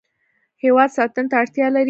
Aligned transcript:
هیواد 0.63 0.89
ساتنې 0.97 1.27
ته 1.31 1.35
اړتیا 1.41 1.67
لري. 1.71 1.79